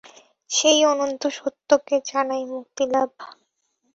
সেই 0.49 0.79
অনন্ত 0.85 1.21
সত্যকে 1.37 1.95
জানাই 2.05 2.43
মুক্তিলাভ। 2.51 3.09